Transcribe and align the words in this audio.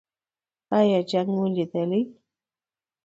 ایا 0.77 0.99
جنګ 1.11 1.27
مو 1.35 1.45
لیدلی؟ 1.55 2.01